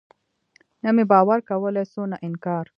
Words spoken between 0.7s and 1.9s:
نه مې باور کولاى